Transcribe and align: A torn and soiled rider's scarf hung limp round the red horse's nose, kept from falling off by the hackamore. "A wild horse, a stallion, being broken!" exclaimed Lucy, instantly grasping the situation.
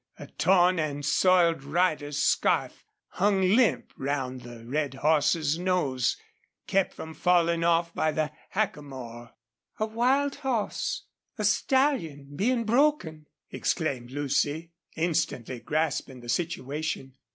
A 0.17 0.25
torn 0.25 0.79
and 0.79 1.05
soiled 1.05 1.63
rider's 1.63 2.17
scarf 2.17 2.87
hung 3.09 3.39
limp 3.49 3.93
round 3.95 4.41
the 4.41 4.65
red 4.65 4.95
horse's 4.95 5.59
nose, 5.59 6.17
kept 6.65 6.95
from 6.95 7.13
falling 7.13 7.63
off 7.63 7.93
by 7.93 8.11
the 8.11 8.31
hackamore. 8.55 9.35
"A 9.79 9.85
wild 9.85 10.37
horse, 10.37 11.03
a 11.37 11.43
stallion, 11.43 12.35
being 12.35 12.63
broken!" 12.63 13.27
exclaimed 13.51 14.09
Lucy, 14.09 14.71
instantly 14.95 15.59
grasping 15.59 16.21
the 16.21 16.29
situation. 16.29 17.13